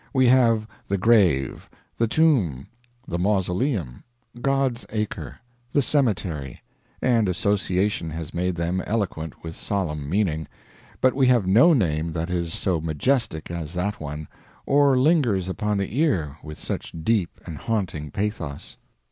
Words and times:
We 0.15 0.25
have 0.25 0.67
the 0.87 0.97
Grave, 0.97 1.69
the 1.95 2.07
Tomb, 2.07 2.65
the 3.07 3.19
Mausoleum, 3.19 4.01
God's 4.41 4.83
Acre, 4.89 5.37
the 5.73 5.83
Cemetery; 5.83 6.63
and 7.03 7.29
association 7.29 8.09
has 8.09 8.33
made 8.33 8.55
them 8.55 8.81
eloquent 8.87 9.43
with 9.43 9.55
solemn 9.55 10.09
meaning; 10.09 10.47
but 11.01 11.13
we 11.13 11.27
have 11.27 11.45
no 11.45 11.73
name 11.73 12.13
that 12.13 12.31
is 12.31 12.51
so 12.51 12.81
majestic 12.81 13.51
as 13.51 13.73
that 13.75 14.01
one, 14.01 14.27
or 14.65 14.97
lingers 14.97 15.47
upon 15.47 15.77
the 15.77 15.95
ear 15.95 16.35
with 16.41 16.57
such 16.57 16.91
deep 17.03 17.39
and 17.45 17.59
haunting 17.59 18.09
pathos. 18.09 18.77